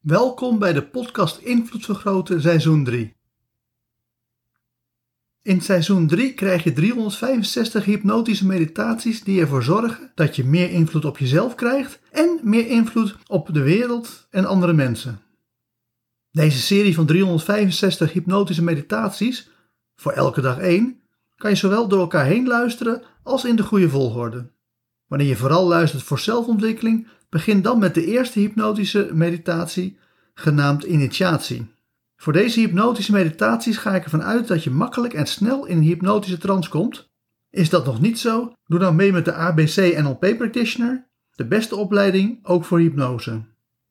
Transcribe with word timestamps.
Welkom 0.00 0.58
bij 0.58 0.72
de 0.72 0.82
podcast 0.82 1.38
Invloed 1.38 1.84
Vergroten 1.84 2.40
seizoen 2.40 2.84
3. 2.84 3.16
In 5.42 5.60
seizoen 5.60 6.06
3 6.06 6.34
krijg 6.34 6.64
je 6.64 6.72
365 6.72 7.84
hypnotische 7.84 8.46
meditaties 8.46 9.24
die 9.24 9.40
ervoor 9.40 9.62
zorgen 9.62 10.12
dat 10.14 10.36
je 10.36 10.44
meer 10.44 10.70
invloed 10.70 11.04
op 11.04 11.18
jezelf 11.18 11.54
krijgt 11.54 12.00
en 12.10 12.40
meer 12.42 12.66
invloed 12.66 13.16
op 13.26 13.54
de 13.54 13.62
wereld 13.62 14.26
en 14.30 14.44
andere 14.44 14.72
mensen. 14.72 15.20
Deze 16.30 16.58
serie 16.58 16.94
van 16.94 17.06
365 17.06 18.12
hypnotische 18.12 18.62
meditaties, 18.62 19.50
voor 19.96 20.12
elke 20.12 20.40
dag 20.40 20.58
één, 20.58 21.00
kan 21.36 21.50
je 21.50 21.56
zowel 21.56 21.88
door 21.88 22.00
elkaar 22.00 22.24
heen 22.24 22.46
luisteren 22.46 23.02
als 23.22 23.44
in 23.44 23.56
de 23.56 23.62
goede 23.62 23.88
volgorde. 23.88 24.50
Wanneer 25.06 25.28
je 25.28 25.36
vooral 25.36 25.66
luistert 25.66 26.02
voor 26.02 26.18
zelfontwikkeling, 26.18 27.06
begin 27.30 27.62
dan 27.62 27.78
met 27.78 27.94
de 27.94 28.04
eerste 28.04 28.38
hypnotische 28.38 29.10
meditatie, 29.12 29.98
genaamd 30.34 30.82
initiatie. 30.82 31.66
Voor 32.16 32.32
deze 32.32 32.60
hypnotische 32.60 33.12
meditaties 33.12 33.76
ga 33.76 33.94
ik 33.94 34.04
ervan 34.04 34.22
uit 34.22 34.48
dat 34.48 34.64
je 34.64 34.70
makkelijk 34.70 35.14
en 35.14 35.26
snel 35.26 35.66
in 35.66 35.76
een 35.76 35.82
hypnotische 35.82 36.38
trance 36.38 36.70
komt. 36.70 37.10
Is 37.50 37.70
dat 37.70 37.84
nog 37.86 38.00
niet 38.00 38.18
zo? 38.18 38.52
Doe 38.66 38.78
dan 38.78 38.96
mee 38.96 39.12
met 39.12 39.24
de 39.24 39.32
ABC 39.32 39.98
NLP 40.02 40.36
Practitioner, 40.38 41.08
de 41.30 41.46
beste 41.46 41.76
opleiding 41.76 42.38
ook 42.42 42.64
voor 42.64 42.78
hypnose. 42.78 43.42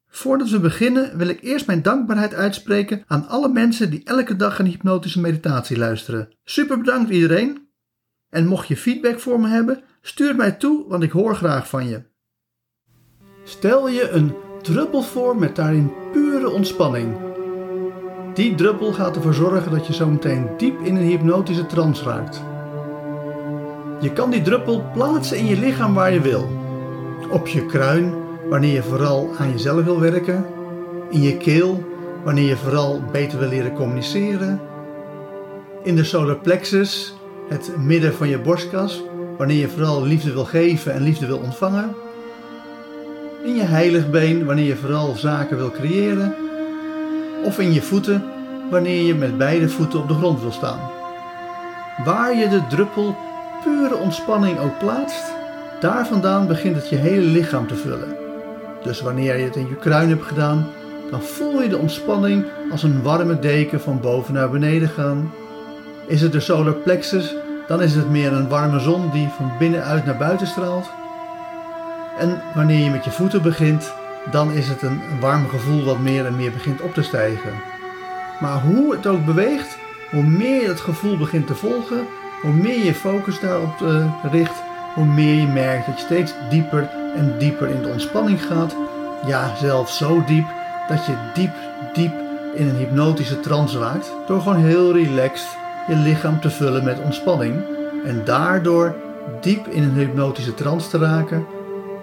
Voordat 0.08 0.50
we 0.50 0.60
beginnen 0.60 1.18
wil 1.18 1.28
ik 1.28 1.42
eerst 1.42 1.68
mijn 1.68 1.82
dankbaarheid 1.82 2.34
uitspreken 2.34 3.04
aan 3.08 3.28
alle 3.28 3.50
mensen 3.50 3.90
die 3.92 4.04
elke 4.04 4.36
dag 4.36 4.60
een 4.60 4.66
hypnotische 4.66 5.20
meditatie 5.20 5.78
luisteren. 5.78 6.30
Super 6.44 6.78
bedankt 6.78 7.12
iedereen. 7.12 7.68
En 8.30 8.48
mocht 8.48 8.68
je 8.68 8.78
feedback 8.78 9.20
voor 9.20 9.40
me 9.40 9.48
hebben, 9.48 9.84
stuur 10.02 10.36
mij 10.36 10.52
toe, 10.52 10.88
want 10.88 11.04
ik 11.04 11.12
hoor 11.12 11.36
graag 11.36 11.70
van 11.70 11.88
je. 11.88 12.09
Stel 13.50 13.88
je 13.88 14.10
een 14.10 14.36
druppel 14.62 15.02
voor 15.02 15.36
met 15.38 15.56
daarin 15.56 15.94
pure 16.12 16.50
ontspanning. 16.50 17.16
Die 18.34 18.56
druppel 18.56 18.94
gaat 18.94 19.16
ervoor 19.16 19.34
zorgen 19.34 19.72
dat 19.72 19.88
je 19.88 19.94
zo 19.94 20.08
meteen 20.08 20.50
diep 20.58 20.80
in 20.82 20.96
een 20.96 21.08
hypnotische 21.08 21.66
trance 21.66 22.04
raakt. 22.04 22.42
Je 24.02 24.14
kan 24.14 24.30
die 24.30 24.42
druppel 24.42 24.84
plaatsen 24.94 25.38
in 25.38 25.46
je 25.46 25.58
lichaam 25.58 25.94
waar 25.94 26.14
je 26.14 26.22
wil. 26.22 26.50
Op 27.32 27.48
je 27.48 27.66
kruin, 27.66 28.14
wanneer 28.50 28.74
je 28.74 28.84
vooral 28.84 29.30
aan 29.38 29.52
jezelf 29.52 29.84
wil 29.84 30.00
werken. 30.00 30.46
In 31.10 31.22
je 31.22 31.38
keel, 31.38 31.84
wanneer 32.24 32.48
je 32.48 32.58
vooral 32.58 33.02
beter 33.12 33.40
wil 33.40 33.50
leren 33.50 33.74
communiceren. 33.74 34.62
In 35.84 35.96
de 35.96 36.04
solar 36.04 36.38
plexus, 36.38 37.16
het 37.48 37.72
midden 37.78 38.14
van 38.14 38.30
je 38.30 38.40
borstkas, 38.40 39.04
wanneer 39.38 39.58
je 39.58 39.70
vooral 39.70 40.04
liefde 40.04 40.34
wil 40.34 40.46
geven 40.46 40.94
en 40.94 41.02
liefde 41.02 41.26
wil 41.26 41.38
ontvangen. 41.38 41.96
In 43.50 43.56
je 43.56 43.64
heiligbeen, 43.64 44.46
wanneer 44.46 44.66
je 44.66 44.76
vooral 44.76 45.16
zaken 45.16 45.58
wil 45.58 45.72
creëren. 45.72 46.36
Of 47.44 47.60
in 47.60 47.74
je 47.74 47.82
voeten, 47.82 48.24
wanneer 48.70 49.02
je 49.02 49.16
met 49.16 49.38
beide 49.38 49.70
voeten 49.70 50.00
op 50.00 50.08
de 50.08 50.14
grond 50.14 50.42
wil 50.42 50.52
staan. 50.52 50.80
Waar 52.06 52.36
je 52.36 52.50
de 52.50 52.68
druppel 52.70 53.16
pure 53.64 53.96
ontspanning 53.96 54.60
ook 54.60 54.78
plaatst, 54.80 55.34
daar 55.80 56.08
vandaan 56.08 56.48
begint 56.48 56.76
het 56.76 56.90
je 56.90 56.96
hele 56.96 57.26
lichaam 57.26 57.68
te 57.68 57.76
vullen. 57.76 58.16
Dus 58.84 59.02
wanneer 59.02 59.38
je 59.38 59.44
het 59.44 59.56
in 59.56 59.68
je 59.68 59.76
kruin 59.76 60.10
hebt 60.10 60.26
gedaan, 60.26 60.68
dan 61.12 61.22
voel 61.22 61.62
je 61.62 61.70
de 61.70 61.78
ontspanning 61.78 62.46
als 62.72 62.84
een 62.84 63.02
warme 63.02 63.40
deken 63.40 63.82
van 63.82 64.00
boven 64.00 64.34
naar 64.34 64.50
beneden 64.50 64.90
gaan. 64.90 65.32
Is 66.08 66.22
het 66.22 66.32
de 66.32 66.40
solar 66.40 66.74
plexus, 66.74 67.36
dan 67.68 67.82
is 67.82 67.96
het 67.96 68.10
meer 68.10 68.34
een 68.34 68.50
warme 68.50 68.80
zon 68.80 69.12
die 69.12 69.28
van 69.38 69.52
binnenuit 69.60 70.06
naar 70.06 70.18
buiten 70.18 70.48
straalt. 70.48 70.99
En 72.20 72.42
wanneer 72.56 72.84
je 72.84 72.90
met 72.90 73.04
je 73.04 73.12
voeten 73.12 73.42
begint, 73.42 73.94
dan 74.32 74.52
is 74.52 74.68
het 74.68 74.82
een 74.82 75.02
warm 75.20 75.48
gevoel 75.48 75.84
wat 75.84 76.00
meer 76.00 76.26
en 76.26 76.36
meer 76.36 76.52
begint 76.52 76.82
op 76.82 76.94
te 76.94 77.04
stijgen. 77.04 77.52
Maar 78.40 78.62
hoe 78.62 78.92
het 78.92 79.08
ook 79.08 79.26
beweegt, 79.26 79.78
hoe 80.12 80.24
meer 80.24 80.62
je 80.62 80.68
het 80.68 80.80
gevoel 80.80 81.18
begint 81.18 81.48
te 81.48 81.56
volgen, 81.56 82.06
hoe 82.42 82.54
meer 82.54 82.86
je 82.86 82.94
focus 82.94 83.40
daarop 83.40 83.80
uh, 83.82 84.06
richt, 84.32 84.56
hoe 84.96 85.06
meer 85.06 85.34
je 85.34 85.48
merkt 85.48 85.86
dat 85.86 86.00
je 86.00 86.06
steeds 86.06 86.34
dieper 86.50 86.90
en 87.16 87.36
dieper 87.38 87.70
in 87.70 87.82
de 87.82 87.88
ontspanning 87.88 88.46
gaat. 88.46 88.76
Ja, 89.26 89.56
zelfs 89.56 89.98
zo 89.98 90.24
diep 90.26 90.48
dat 90.88 91.06
je 91.06 91.14
diep, 91.34 91.54
diep 91.94 92.14
in 92.56 92.68
een 92.68 92.76
hypnotische 92.76 93.40
trance 93.40 93.80
raakt. 93.80 94.12
Door 94.28 94.42
gewoon 94.42 94.64
heel 94.64 94.94
relaxed 94.94 95.58
je 95.88 95.96
lichaam 95.96 96.42
te 96.42 96.50
vullen 96.50 96.84
met 96.84 97.00
ontspanning. 97.00 97.64
En 98.06 98.22
daardoor 98.26 98.96
diep 99.42 99.68
in 99.68 99.84
een 99.84 99.94
hypnotische 99.94 100.54
trance 100.54 100.90
te 100.90 100.98
raken. 100.98 101.46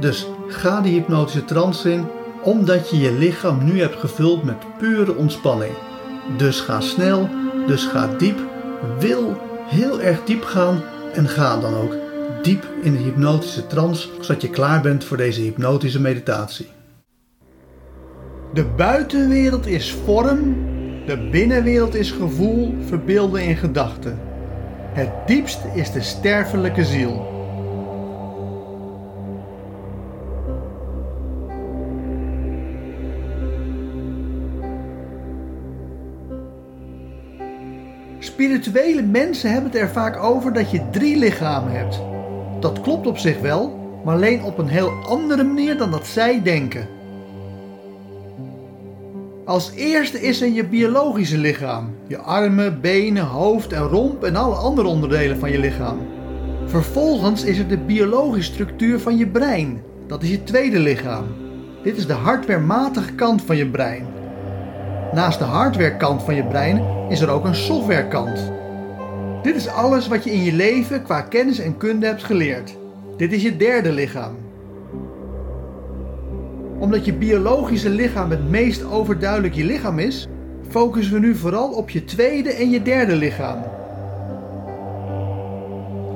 Dus 0.01 0.27
ga 0.49 0.81
die 0.81 0.93
hypnotische 0.93 1.45
trance 1.45 1.93
in, 1.93 2.05
omdat 2.43 2.91
je 2.91 2.99
je 2.99 3.13
lichaam 3.13 3.65
nu 3.65 3.81
hebt 3.81 3.97
gevuld 3.97 4.45
met 4.45 4.79
pure 4.79 5.17
ontspanning. 5.17 5.73
Dus 6.37 6.61
ga 6.61 6.81
snel, 6.81 7.29
dus 7.67 7.85
ga 7.85 8.07
diep. 8.19 8.39
Wil 8.99 9.37
heel 9.67 10.01
erg 10.01 10.25
diep 10.25 10.45
gaan 10.45 10.83
en 11.13 11.29
ga 11.29 11.61
dan 11.61 11.75
ook 11.75 11.97
diep 12.43 12.67
in 12.83 12.93
de 12.93 12.99
hypnotische 12.99 13.67
trance, 13.67 14.09
zodat 14.21 14.43
je 14.43 14.51
klaar 14.51 14.81
bent 14.81 15.05
voor 15.05 15.17
deze 15.17 15.41
hypnotische 15.41 16.01
meditatie. 16.01 16.67
De 18.53 18.65
buitenwereld 18.65 19.67
is 19.67 19.93
vorm, 20.05 20.57
de 21.07 21.29
binnenwereld 21.31 21.95
is 21.95 22.11
gevoel, 22.11 22.75
verbeelden 22.87 23.43
in 23.43 23.57
gedachten. 23.57 24.19
Het 24.93 25.11
diepst 25.27 25.61
is 25.75 25.93
de 25.93 26.03
sterfelijke 26.03 26.85
ziel. 26.85 27.36
Spirituele 38.27 39.03
mensen 39.03 39.51
hebben 39.51 39.71
het 39.71 39.81
er 39.81 39.89
vaak 39.89 40.23
over 40.23 40.53
dat 40.53 40.71
je 40.71 40.91
drie 40.91 41.17
lichamen 41.17 41.73
hebt. 41.73 42.01
Dat 42.61 42.81
klopt 42.81 43.07
op 43.07 43.19
zich 43.19 43.41
wel, 43.41 43.79
maar 44.05 44.15
alleen 44.15 44.43
op 44.43 44.59
een 44.59 44.69
heel 44.69 44.93
andere 45.09 45.45
manier 45.45 45.79
dan 45.79 45.91
dat 45.91 46.07
zij 46.07 46.43
denken. 46.43 46.89
Als 49.45 49.71
eerste 49.71 50.21
is 50.21 50.41
er 50.41 50.49
je 50.49 50.67
biologische 50.67 51.39
lichaam. 51.39 51.95
Je 52.07 52.19
armen, 52.19 52.81
benen, 52.81 53.25
hoofd 53.25 53.73
en 53.73 53.83
romp 53.83 54.25
en 54.25 54.37
alle 54.37 54.55
andere 54.55 54.89
onderdelen 54.89 55.39
van 55.39 55.51
je 55.51 55.59
lichaam. 55.59 55.99
Vervolgens 56.65 57.45
is 57.45 57.59
er 57.59 57.69
de 57.69 57.79
biologische 57.79 58.53
structuur 58.53 59.01
van 59.01 59.17
je 59.17 59.27
brein. 59.27 59.83
Dat 60.07 60.23
is 60.23 60.31
je 60.31 60.45
tweede 60.45 60.79
lichaam. 60.79 61.25
Dit 61.83 61.97
is 61.97 62.07
de 62.07 62.13
hardwarematige 62.13 63.13
kant 63.13 63.43
van 63.43 63.57
je 63.57 63.67
brein. 63.67 64.07
Naast 65.13 65.39
de 65.39 65.45
hardwarekant 65.45 66.23
van 66.23 66.35
je 66.35 66.45
brein 66.45 66.83
is 67.09 67.21
er 67.21 67.29
ook 67.29 67.45
een 67.45 67.55
softwarekant. 67.55 68.53
Dit 69.43 69.57
is 69.57 69.69
alles 69.69 70.09
wat 70.09 70.25
je 70.25 70.33
in 70.33 70.43
je 70.43 70.53
leven 70.53 71.03
qua 71.03 71.21
kennis 71.21 71.59
en 71.59 71.77
kunde 71.77 72.07
hebt 72.07 72.25
geleerd. 72.25 72.77
Dit 73.17 73.33
is 73.33 73.43
je 73.43 73.57
derde 73.57 73.93
lichaam. 73.93 74.37
Omdat 76.79 77.05
je 77.05 77.13
biologische 77.13 77.91
lichaam 77.91 78.31
het 78.31 78.51
meest 78.51 78.85
overduidelijk 78.85 79.55
je 79.55 79.65
lichaam 79.65 79.99
is, 79.99 80.29
focussen 80.69 81.15
we 81.15 81.21
nu 81.21 81.35
vooral 81.35 81.69
op 81.69 81.91
je 81.91 82.05
tweede 82.05 82.53
en 82.53 82.71
je 82.71 82.83
derde 82.83 83.17
lichaam. 83.17 83.59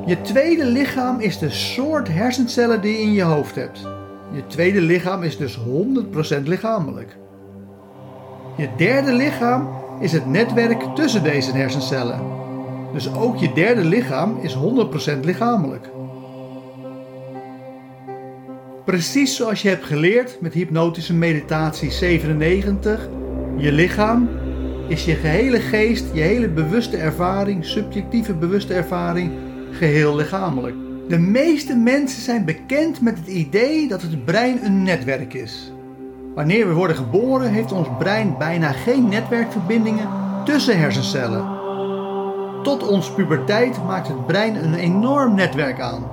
Je 0.07 0.21
tweede 0.21 0.65
lichaam 0.65 1.21
is 1.21 1.39
de 1.39 1.51
soort 1.51 2.09
hersencellen 2.09 2.81
die 2.81 2.93
je 2.93 3.03
in 3.03 3.13
je 3.13 3.23
hoofd 3.23 3.55
hebt. 3.55 3.81
Je 4.33 4.47
tweede 4.47 4.81
lichaam 4.81 5.23
is 5.23 5.37
dus 5.37 5.59
100% 6.39 6.43
lichamelijk. 6.45 7.17
Je 8.61 8.69
derde 8.77 9.13
lichaam 9.13 9.69
is 10.01 10.13
het 10.13 10.27
netwerk 10.27 10.83
tussen 10.95 11.23
deze 11.23 11.53
hersencellen. 11.53 12.21
Dus 12.93 13.15
ook 13.15 13.37
je 13.37 13.53
derde 13.53 13.85
lichaam 13.85 14.39
is 14.41 14.57
100% 14.57 15.21
lichamelijk. 15.23 15.91
Precies 18.85 19.37
zoals 19.37 19.63
je 19.63 19.69
hebt 19.69 19.85
geleerd 19.85 20.41
met 20.41 20.53
hypnotische 20.53 21.15
meditatie 21.15 21.91
97, 21.91 23.09
je 23.57 23.73
lichaam 23.73 24.29
is 24.89 25.05
je 25.05 25.15
gehele 25.15 25.61
geest, 25.61 26.05
je 26.13 26.21
hele 26.21 26.49
bewuste 26.49 26.97
ervaring, 26.97 27.65
subjectieve 27.65 28.35
bewuste 28.35 28.75
ervaring, 28.75 29.33
geheel 29.71 30.17
lichamelijk. 30.17 30.75
De 31.09 31.19
meeste 31.19 31.77
mensen 31.77 32.23
zijn 32.23 32.45
bekend 32.45 33.01
met 33.01 33.19
het 33.19 33.29
idee 33.29 33.89
dat 33.89 34.03
het 34.03 34.25
brein 34.25 34.65
een 34.65 34.83
netwerk 34.83 35.35
is. 35.35 35.73
Wanneer 36.35 36.69
we 36.69 36.75
worden 36.75 36.97
geboren 36.97 37.51
heeft 37.51 37.73
ons 37.73 37.89
brein 37.99 38.35
bijna 38.39 38.73
geen 38.73 39.09
netwerkverbindingen 39.09 40.09
tussen 40.45 40.79
hersencellen. 40.79 41.45
Tot 42.63 42.89
onze 42.89 43.15
puberteit 43.15 43.85
maakt 43.87 44.09
het 44.09 44.27
brein 44.27 44.65
een 44.65 44.75
enorm 44.75 45.35
netwerk 45.35 45.81
aan. 45.81 46.11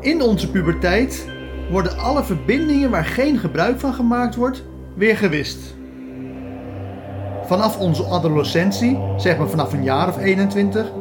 In 0.00 0.22
onze 0.22 0.50
puberteit 0.50 1.28
worden 1.70 1.98
alle 1.98 2.24
verbindingen 2.24 2.90
waar 2.90 3.04
geen 3.04 3.38
gebruik 3.38 3.80
van 3.80 3.94
gemaakt 3.94 4.34
wordt, 4.34 4.64
weer 4.94 5.16
gewist. 5.16 5.74
Vanaf 7.44 7.78
onze 7.78 8.04
adolescentie, 8.04 8.98
zeg 9.16 9.38
maar 9.38 9.48
vanaf 9.48 9.72
een 9.72 9.84
jaar 9.84 10.08
of 10.08 10.18
21, 10.18 10.92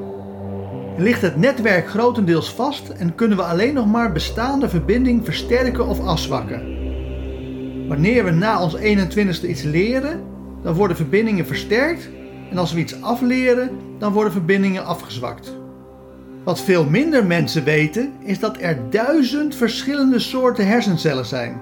ligt 0.98 1.22
het 1.22 1.36
netwerk 1.36 1.88
grotendeels 1.88 2.54
vast 2.54 2.90
en 2.90 3.16
kunnen 3.16 3.38
we 3.38 3.44
alleen 3.44 3.74
nog 3.74 3.86
maar 3.86 4.12
bestaande 4.12 4.70
verbinding 4.70 5.26
versterken 5.26 5.88
of 5.88 6.06
afzwakken. 6.06 6.62
Wanneer 7.94 8.24
we 8.24 8.32
na 8.32 8.62
ons 8.62 8.78
21ste 8.78 9.48
iets 9.48 9.64
leren, 9.64 10.22
dan 10.64 10.74
worden 10.74 10.98
verbindingen 10.98 11.46
versterkt 11.46 12.10
en 12.52 12.58
als 12.58 12.74
we 12.74 12.80
iets 12.80 13.02
afleren, 13.02 13.70
dan 14.00 14.14
worden 14.14 14.32
verbindingen 14.32 14.86
afgezwakt. 14.86 15.58
Wat 16.44 16.62
veel 16.62 16.86
minder 16.86 17.26
mensen 17.26 17.64
weten, 17.64 18.14
is 18.24 18.40
dat 18.40 18.58
er 18.60 18.90
duizend 18.90 19.56
verschillende 19.56 20.20
soorten 20.20 20.68
hersencellen 20.68 21.26
zijn. 21.26 21.62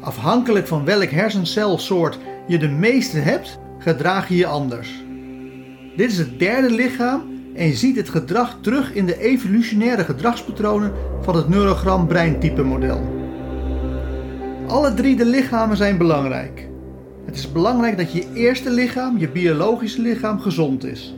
Afhankelijk 0.00 0.66
van 0.66 0.84
welk 0.84 1.10
hersencelsoort 1.10 2.18
je 2.46 2.58
de 2.58 2.68
meeste 2.68 3.18
hebt, 3.18 3.58
gedraag 3.78 4.28
je 4.28 4.36
je 4.36 4.46
anders. 4.46 5.04
Dit 5.96 6.10
is 6.10 6.18
het 6.18 6.38
derde 6.38 6.70
lichaam 6.70 7.22
en 7.54 7.66
je 7.66 7.74
ziet 7.74 7.96
het 7.96 8.08
gedrag 8.08 8.58
terug 8.60 8.92
in 8.94 9.06
de 9.06 9.20
evolutionaire 9.20 10.04
gedragspatronen 10.04 10.92
van 11.20 11.36
het 11.36 11.48
neurogram 11.48 12.06
breintype 12.06 12.62
model. 12.62 13.17
Alle 14.68 14.94
drie 14.94 15.16
de 15.16 15.24
lichamen 15.24 15.76
zijn 15.76 15.98
belangrijk. 15.98 16.68
Het 17.26 17.36
is 17.36 17.52
belangrijk 17.52 17.96
dat 17.96 18.12
je 18.12 18.32
eerste 18.34 18.70
lichaam, 18.70 19.18
je 19.18 19.28
biologische 19.28 20.02
lichaam, 20.02 20.40
gezond 20.40 20.84
is. 20.84 21.14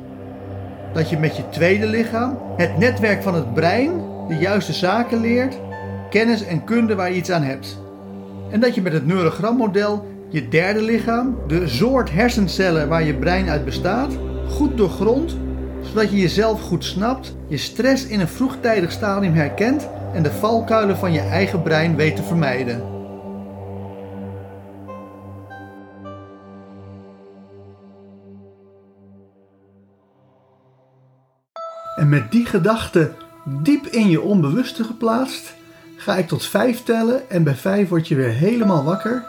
Dat 0.92 1.10
je 1.10 1.18
met 1.18 1.36
je 1.36 1.48
tweede 1.48 1.86
lichaam, 1.86 2.38
het 2.56 2.78
netwerk 2.78 3.22
van 3.22 3.34
het 3.34 3.54
brein, 3.54 3.90
de 4.28 4.34
juiste 4.34 4.72
zaken 4.72 5.20
leert, 5.20 5.58
kennis 6.10 6.44
en 6.44 6.64
kunde 6.64 6.94
waar 6.94 7.10
je 7.10 7.16
iets 7.16 7.30
aan 7.30 7.42
hebt. 7.42 7.78
En 8.50 8.60
dat 8.60 8.74
je 8.74 8.82
met 8.82 8.92
het 8.92 9.06
neurogrammodel 9.06 10.06
je 10.28 10.48
derde 10.48 10.82
lichaam, 10.82 11.36
de 11.46 11.68
soort 11.68 12.10
hersencellen 12.10 12.88
waar 12.88 13.04
je 13.04 13.14
brein 13.14 13.48
uit 13.48 13.64
bestaat, 13.64 14.12
goed 14.48 14.76
doorgrondt, 14.76 15.36
zodat 15.80 16.10
je 16.10 16.16
jezelf 16.16 16.60
goed 16.60 16.84
snapt, 16.84 17.36
je 17.46 17.56
stress 17.56 18.06
in 18.06 18.20
een 18.20 18.28
vroegtijdig 18.28 18.92
stadium 18.92 19.34
herkent 19.34 19.88
en 20.14 20.22
de 20.22 20.32
valkuilen 20.32 20.96
van 20.96 21.12
je 21.12 21.20
eigen 21.20 21.62
brein 21.62 21.96
weet 21.96 22.16
te 22.16 22.22
vermijden. 22.22 22.99
Met 32.10 32.30
die 32.30 32.46
gedachte 32.46 33.12
diep 33.44 33.86
in 33.86 34.10
je 34.10 34.20
onbewuste 34.20 34.84
geplaatst, 34.84 35.54
ga 35.96 36.16
ik 36.16 36.28
tot 36.28 36.46
vijf 36.46 36.82
tellen 36.82 37.30
en 37.30 37.42
bij 37.42 37.54
vijf 37.54 37.88
word 37.88 38.08
je 38.08 38.14
weer 38.14 38.32
helemaal 38.32 38.84
wakker 38.84 39.24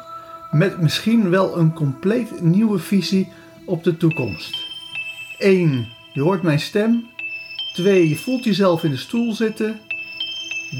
met 0.51 0.81
misschien 0.81 1.29
wel 1.29 1.57
een 1.57 1.73
compleet 1.73 2.41
nieuwe 2.41 2.79
visie 2.79 3.31
op 3.65 3.83
de 3.83 3.97
toekomst. 3.97 4.55
1. 5.37 5.87
Je 6.13 6.21
hoort 6.21 6.41
mijn 6.41 6.59
stem. 6.59 7.05
2. 7.73 8.09
Je 8.09 8.15
voelt 8.15 8.43
jezelf 8.43 8.83
in 8.83 8.91
de 8.91 8.97
stoel 8.97 9.33
zitten. 9.33 9.79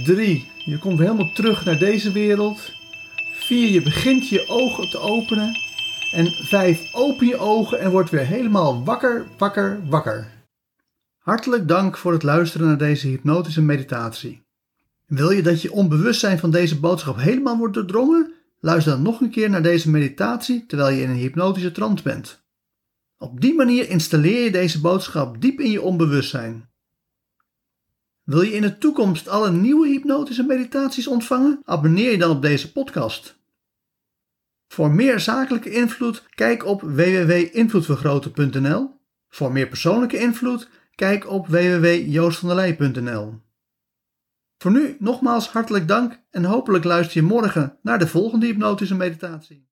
3. 0.06 0.47
Je 0.65 0.80
komt 0.80 1.00
helemaal 1.00 1.31
terug 1.33 1.65
naar 1.65 1.77
deze 1.77 2.12
wereld. 2.12 2.71
4. 3.33 3.69
Je 3.69 3.81
begint 3.81 4.30
je 4.30 4.45
ogen 4.47 4.89
te 4.89 5.00
openen. 5.00 5.59
En 6.12 6.31
5. 6.31 6.94
Open 6.94 7.27
je 7.27 7.38
ogen 7.38 7.80
en 7.80 7.92
word 7.92 8.09
weer 8.09 8.25
helemaal 8.25 8.83
wakker, 8.83 9.25
wakker, 9.38 9.80
wakker. 9.89 10.40
Hartelijk 11.21 11.68
dank 11.68 11.97
voor 11.97 12.12
het 12.12 12.23
luisteren 12.23 12.68
naar 12.68 12.77
deze 12.77 13.07
hypnotische 13.07 13.62
meditatie. 13.62 14.45
Wil 15.06 15.31
je 15.31 15.41
dat 15.41 15.62
je 15.62 15.71
onbewustzijn 15.71 16.39
van 16.39 16.51
deze 16.51 16.79
boodschap 16.79 17.18
helemaal 17.18 17.57
wordt 17.57 17.73
doordrongen? 17.73 18.33
Luister 18.59 18.94
dan 18.94 19.01
nog 19.01 19.21
een 19.21 19.29
keer 19.29 19.50
naar 19.50 19.62
deze 19.62 19.89
meditatie 19.89 20.65
terwijl 20.65 20.95
je 20.95 21.01
in 21.01 21.09
een 21.09 21.15
hypnotische 21.15 21.71
trance 21.71 22.03
bent. 22.03 22.44
Op 23.18 23.41
die 23.41 23.53
manier 23.53 23.89
installeer 23.89 24.44
je 24.44 24.51
deze 24.51 24.81
boodschap 24.81 25.41
diep 25.41 25.59
in 25.59 25.71
je 25.71 25.81
onbewustzijn. 25.81 26.69
Wil 28.23 28.41
je 28.41 28.53
in 28.53 28.62
de 28.62 28.77
toekomst 28.77 29.27
alle 29.27 29.51
nieuwe 29.51 29.88
hypnotische 29.88 30.44
meditaties 30.44 31.07
ontvangen? 31.07 31.59
Abonneer 31.63 32.12
je 32.12 32.18
dan 32.18 32.31
op 32.31 32.41
deze 32.41 32.71
podcast. 32.71 33.39
Voor 34.68 34.91
meer 34.91 35.19
zakelijke 35.19 35.71
invloed, 35.71 36.25
kijk 36.29 36.65
op 36.65 36.81
www.invloedvergroten.nl. 36.81 39.00
Voor 39.29 39.51
meer 39.51 39.68
persoonlijke 39.68 40.18
invloed, 40.18 40.69
kijk 41.01 41.30
op 41.30 41.48
www.joostvandelij.nl. 41.48 43.42
Voor 44.57 44.71
nu 44.71 44.95
nogmaals 45.00 45.50
hartelijk 45.50 45.88
dank 45.88 46.21
en 46.30 46.44
hopelijk 46.44 46.83
luister 46.83 47.21
je 47.21 47.27
morgen 47.27 47.77
naar 47.81 48.00
de 48.00 48.07
volgende 48.07 48.45
hypnotische 48.45 48.95
meditatie. 48.95 49.69